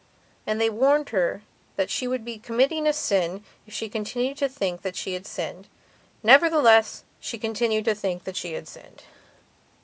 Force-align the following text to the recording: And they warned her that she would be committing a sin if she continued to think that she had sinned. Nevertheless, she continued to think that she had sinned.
And 0.47 0.59
they 0.59 0.67
warned 0.71 1.09
her 1.09 1.43
that 1.75 1.91
she 1.91 2.07
would 2.07 2.25
be 2.25 2.39
committing 2.39 2.87
a 2.87 2.91
sin 2.91 3.43
if 3.67 3.73
she 3.75 3.87
continued 3.87 4.37
to 4.37 4.49
think 4.49 4.81
that 4.81 4.95
she 4.95 5.13
had 5.13 5.27
sinned. 5.27 5.67
Nevertheless, 6.23 7.03
she 7.19 7.37
continued 7.37 7.85
to 7.85 7.93
think 7.93 8.23
that 8.23 8.35
she 8.35 8.53
had 8.53 8.67
sinned. 8.67 9.03